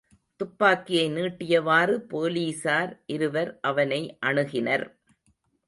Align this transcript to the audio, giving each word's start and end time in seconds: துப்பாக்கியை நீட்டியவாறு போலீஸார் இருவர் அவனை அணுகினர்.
துப்பாக்கியை 0.39 1.03
நீட்டியவாறு 1.09 1.95
போலீஸார் 2.11 2.91
இருவர் 3.07 3.59
அவனை 3.61 4.01
அணுகினர். 4.19 4.87